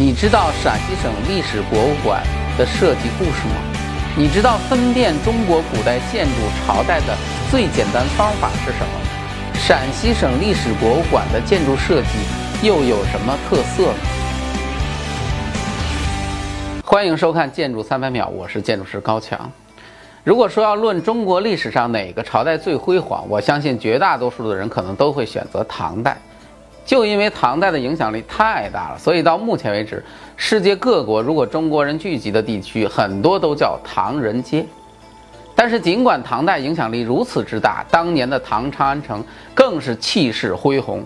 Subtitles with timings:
[0.00, 2.22] 你知道陕西省历史博物馆
[2.56, 3.56] 的设计故事吗？
[4.16, 7.16] 你知道分辨中国古代建筑朝代的
[7.50, 8.92] 最简单方法是什么？
[9.54, 12.10] 陕西省历史博物馆的建筑设计
[12.62, 13.98] 又有什么特色呢？
[16.84, 19.50] 欢迎收看《建筑三百秒》，我是建筑师高强。
[20.22, 26.16] 如果说要论中国历史上哪个朝代最辉煌，我相信绝大多数的人可能都会选择唐代。
[26.88, 30.02] 就因为唐代的影响力太大了，所以到目前为止，
[30.38, 34.64] 世界各国如果中国人聚集的地区，很多都叫唐人街。
[35.54, 39.22] 但是尽管唐代影响力如此之大，当年的唐长安城
[39.54, 41.04] 更是气势恢宏。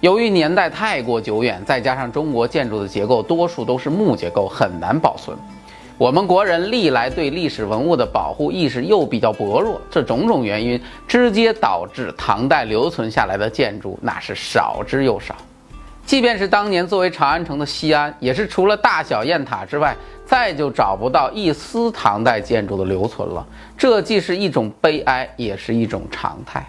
[0.00, 5.34] 由于年代太过久远，再加上中国建筑的结构多数都是木结构，很难保存。
[5.96, 15.36] 我们国人历来对历史文物的保护意识又比较薄弱，这种种原因直接导致唐代留存下来的建筑那是少之又少。
[16.04, 23.46] 即便是当年作为长安城的西安，也是除了大小雁塔之外，再就找不到一丝唐代建筑的留存了。
[23.78, 26.68] 这既是一种悲哀，也是一种常态，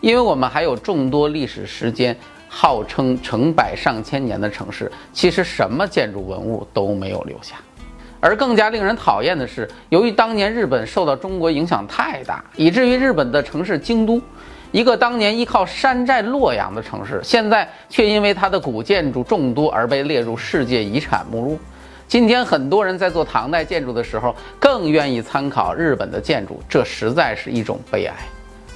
[0.00, 2.16] 因为我们还有众多历史时间
[2.48, 7.56] 号称成百上千年的城市，其实什么建筑文物都没有留下。
[8.20, 14.20] 而更加令人讨厌的是，由于当年日本受到中国影响太大，以至于日本的城市京都，
[14.72, 21.58] 一个当年依靠山寨洛阳的城市，现在却因为它的古建筑众多而被列入世界遗产目录。
[22.08, 28.14] 今天很多人在做唐代建筑的时候，更愿意参考日本的建筑，这实在是一种悲哀。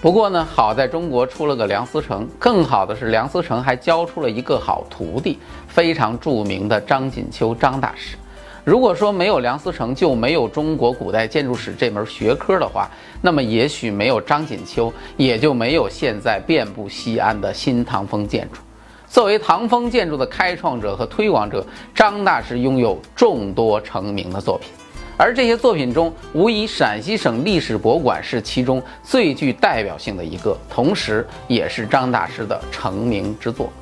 [0.02, 5.38] 不过呢，好在中国出了个梁思成，更好的是梁思成还教出了一个好徒弟，
[5.68, 8.16] 非常著名的张锦秋张大师。
[8.64, 12.88] 如果说没有梁思成就没有中国古代建筑史这门学科的话，
[13.22, 18.60] 那么也许没有张锦秋，也就没有现在遍布西安的新唐风建筑。
[19.08, 24.68] 作为唐风建筑的开创者和推广者，张大师拥有众多成名的作品，
[25.16, 33.72] 而这些作品中，无疑陕西省历史博物馆是其中最具代表性的一个，同时也是张大师的成名之作。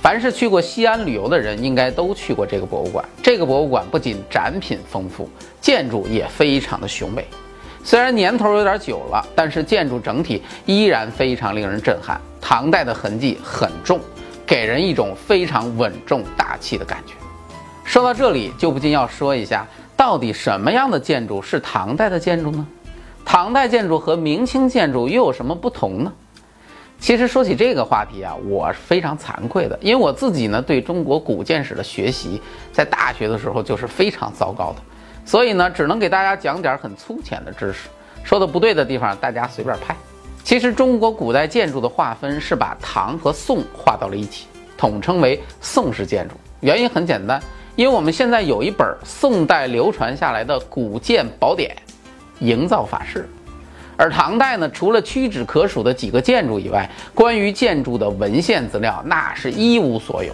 [0.00, 3.04] 凡是去过西安旅游的人，应该都去过这个博物馆。
[3.20, 5.28] 这个博物馆不仅展品丰富，
[5.60, 7.26] 建筑也非常的雄伟。
[7.82, 12.20] 虽然年头有点久了，但是建筑整体依然非常令人震撼。
[12.40, 13.98] 唐代的痕迹很重，
[14.46, 17.14] 给人一种非常稳重大气的感觉。
[17.84, 19.66] 说到这里，就不禁要说一下，
[19.96, 22.66] 到底什么样的建筑是唐代的建筑呢？
[23.24, 26.12] 唐代建筑和明清建筑又有什么不同呢？
[27.00, 32.42] 其实说起这个话题啊，我是非常惭愧的，因为我自己呢对中国古建史的学习，
[32.72, 34.82] 在大学的时候就是非常糟糕的，
[35.24, 37.88] 所以呢只能给大家讲点很粗浅的知识，
[38.24, 39.96] 说的不对的地方大家随便拍。
[40.42, 46.34] 其实中国古代建筑的划分是把唐和宋划到了一起，统称为宋式建筑。
[46.60, 47.40] 原因很简单，
[47.76, 51.76] 因为我们现在有一本宋代流传下来的古建宝典
[52.44, 53.20] 《营造法式》。
[53.98, 60.32] 而唐代呢，除了屈指可数的几个建筑以外，关于建筑的文献资料那是一无所有。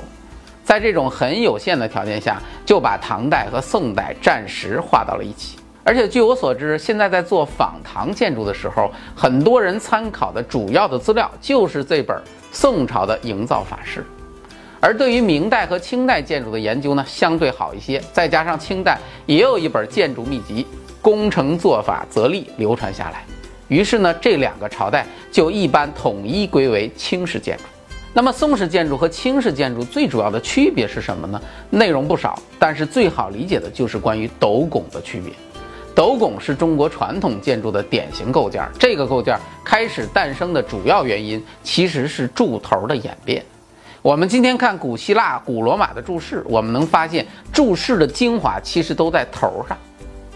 [0.62, 5.56] 在这种很有限的条件下，就把唐代和宋代暂时划到了一起。
[5.82, 12.14] 而且据我所知，现在在做仿唐建筑的时候，很多人参考的主要的资料就是这本
[12.52, 14.04] 宋朝的营造法式。
[14.78, 17.98] 而对于明代和清代建筑的研究呢，相对好一些。
[18.12, 20.64] 再加上清代也有一本建筑秘籍
[21.00, 23.24] 《工程做法则例》流传下来。
[23.68, 27.62] 于是呢，这两个朝代就一般统一归为清式建筑。
[28.12, 31.40] 那么宋式建筑和清式建筑最主要的区别是什么呢？
[31.70, 35.32] 内容不少，但是最好理解的就是关于斗拱的区别。
[35.96, 43.44] 斗拱是中国传统建筑的典型构件，这个构件开始诞生的主要原因其实是柱头的演变。
[44.02, 49.76] 我们今天看古希腊、古罗马的柱式，我们能发现柱式的精华其实都在头上。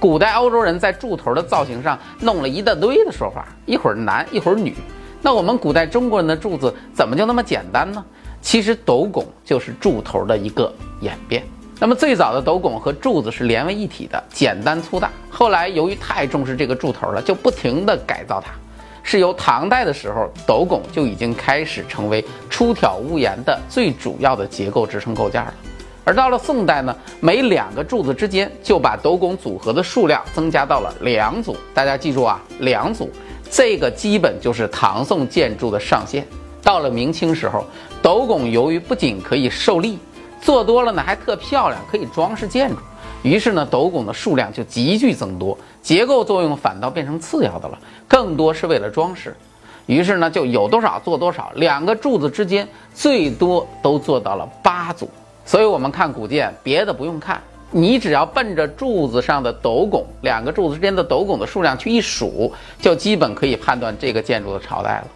[0.01, 4.75] 古代欧洲人在柱头的造型上弄了一大堆的说法，一会儿男一会儿女。
[5.21, 8.05] 那我们古代中国人的柱子怎么就那么简单呢？
[8.41, 11.43] 其实斗拱就是柱头的一个演变。
[11.81, 15.11] 那么最早的斗拱和柱子是连为一体的，简单粗大。
[15.29, 18.53] 后来由于太重视这个柱头了，就不停地改造它。
[19.03, 25.55] 是由唐代的时候，斗拱就已经开始成为出挑屋檐的最主要的结构支撑构件了。
[26.09, 31.55] 而到了宋代呢，每两个柱子之间就把斗拱组合的数量增加到了两组。
[31.75, 33.11] 大家记住啊，两组，
[33.51, 36.27] 这个基本就是唐宋建筑的上限。
[36.63, 37.63] 到了明清时候，
[38.01, 39.99] 斗拱由于不仅可以受力，
[40.41, 42.77] 做多了呢还特漂亮，可以装饰建筑。
[43.23, 47.79] 于是呢，斗拱的数量就急剧增多，结构作用反倒变成次要的了，
[48.09, 49.37] 更多是为了装饰。
[49.85, 55.07] 于是呢，就有多少做多少，两个柱子之间最多都做到了八组。
[55.49, 57.41] 所以我们看古建，别的不用看，
[57.71, 65.07] 你只要奔着柱子上的斗拱，两个柱子之间的斗拱的数量去一数，就基本可以判断这个建筑的朝代了。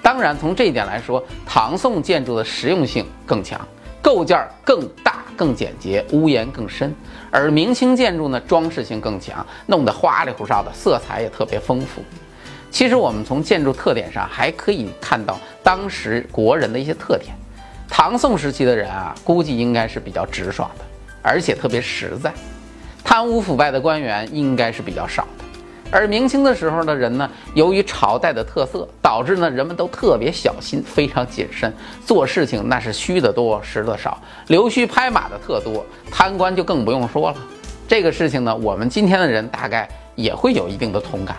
[0.00, 3.60] 当然，从这一点来说，唐宋建筑的实用性更强，
[4.00, 6.90] 构件更大、更简洁，屋檐更深；
[7.30, 12.02] 而明清建筑呢，装饰性更强，弄得花里胡哨的，色彩也特别丰富。
[12.70, 17.34] 其实我们从建筑特点上还可以看到当时国人的一些特点。
[17.88, 20.84] 唐宋时期的人啊，估计应该是比较直爽的，
[21.22, 22.32] 而且特别实在，
[23.04, 25.44] 贪污腐败的官员应该是比较少的。
[25.90, 31.72] 而明清的时候的人呢，由于朝代的特色，导致呢人们都特别小心，非常谨慎，
[32.04, 37.36] 做事情那是虚的多，实的少，溜须拍马的特多，贪官就更不用说了。
[37.86, 41.36] 这个事情呢，我们今天的人大概也会有一定的同感。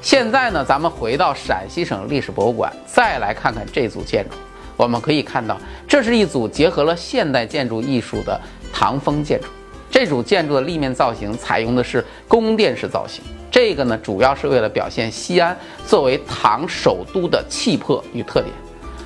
[0.00, 4.36] 现在呢，咱们回到陕西省历史博物馆，再来看看这组建筑，
[4.76, 5.58] 我们可以看到，
[5.88, 8.40] 这是一组结合了现代建筑艺术的
[8.72, 9.46] 唐风建筑。
[9.90, 13.24] 这组建筑的立面造型采用的是宫殿式造型。
[13.50, 15.56] 这个呢，主要是为了表现西安
[15.86, 18.52] 作为唐首都的气魄与特点，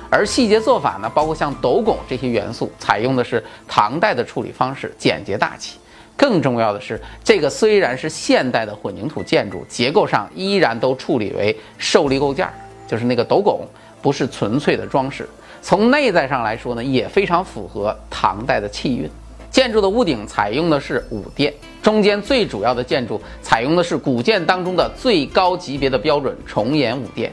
[0.09, 5.77] 而细节做法呢，包括像斗拱这些元素，采用的是唐代的处理方式，简洁大气。
[6.17, 12.49] 更重要的是，这个虽然是现代的混凝土建筑，结构上依然都处理为受力构件，
[12.85, 13.65] 就是那个斗拱，
[14.01, 15.29] 不是纯粹的装饰。
[15.61, 19.09] 从内在上来说呢，也非常符合唐代的气韵。
[19.49, 21.53] 建筑的屋顶采用的是五殿。
[21.81, 27.31] 中间最主要的建筑采用的是古建当中的最高级别的标准重檐五殿。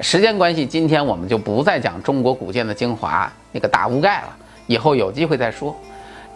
[0.00, 4.36] 时间关系，今天我们就不再讲中国古建的精华那个大屋盖了，
[4.66, 5.76] 以后有机会再说。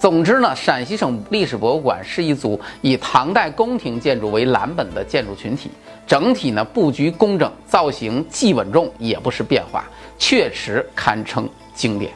[0.02, 5.70] 总之呢，陕西省历史博物馆是一组以唐代宫廷建筑为蓝本的建筑群体，
[6.08, 9.84] 整体呢布局工整，造型既稳重也不失变化，
[10.18, 12.10] 确实堪称经典。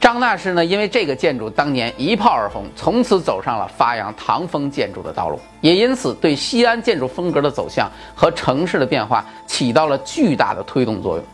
[0.00, 11.24] 张大师呢，因为这个建筑当年一炮而红，从此走上了发扬唐风建筑的道路，也因此对西安建筑风格的走向和城市的变化起到了巨大的推动作用。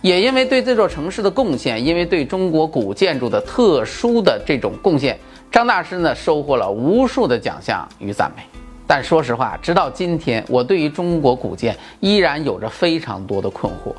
[0.00, 5.18] 也因为对这座城市的贡献，因为对中国古建筑的特殊的这种贡献，
[5.50, 8.42] 张大师呢收获了无数的奖项与赞美。
[8.86, 13.92] 但说实话，直到今天，我对于中国古建依然有着非常多的困惑。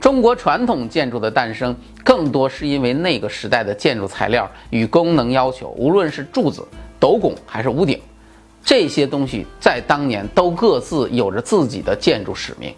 [0.00, 6.66] 中国传统建筑的诞生，更多是因为那个时代的建筑材料与功能要求，无论是柱子、
[6.98, 8.00] 斗拱还是屋顶，
[8.64, 12.74] 这些东西在当年都各自有着自己的建筑使命。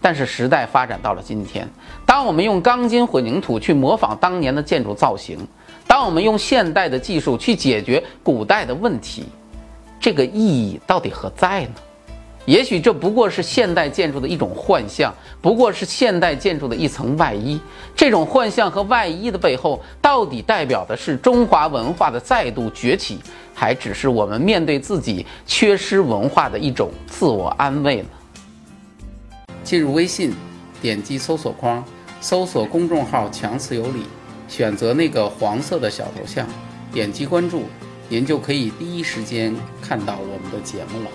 [0.00, 1.68] 但是时代发展到了今天，
[2.04, 5.46] 当我们用钢筋混凝土去模仿当年的建筑造型，
[5.86, 9.24] 当我们用现代的技术去解决古代的问题，
[10.00, 11.74] 这个意义到底何在呢？
[12.44, 15.12] 也许这不过是现代建筑的一种幻象，
[15.42, 17.60] 不过是现代建筑的一层外衣。
[17.94, 23.18] 这种幻象和外衣的背后，到底代表的是中华文化的再度崛起，
[23.52, 28.08] 还只是我们面对自己缺失文化的一种自我安慰呢？
[29.64, 30.32] 进入微信，
[30.80, 31.84] 点击搜索框，
[32.20, 34.04] 搜索公众号“强词有理”，
[34.48, 36.46] 选择那个黄色的小头像，
[36.92, 37.64] 点击关注，
[38.08, 41.10] 您就可以第一时间看到我们的节目了。